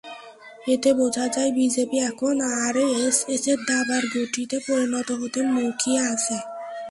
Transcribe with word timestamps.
এতে 0.67 0.89
বোঝা 0.99 1.25
যায়, 1.35 1.51
বিজেপি 1.57 1.97
এখন 2.09 2.35
আরএসএসের 2.63 3.59
দাবার 3.69 4.03
ঘুঁটিতে 4.13 4.57
পরিণত 4.67 5.09
হতে 5.21 5.39
মুখিয়ে 5.53 6.01
আছে। 6.13 6.35